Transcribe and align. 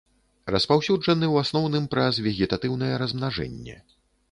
Распаўсюджаны 0.53 1.25
ў 1.33 1.43
асноўным 1.45 1.85
праз 1.93 2.13
вегетатыўнае 2.29 2.91
размнажэнне. 3.05 3.75